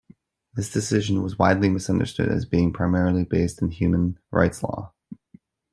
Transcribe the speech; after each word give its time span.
This 0.55 0.71
decision 0.71 1.21
was 1.21 1.37
widely 1.37 1.69
misunderstood 1.69 2.29
as 2.31 2.45
being 2.47 2.73
primarily 2.73 3.23
based 3.23 3.61
in 3.61 3.69
human 3.69 4.17
rights 4.31 4.63
law. 4.63 4.93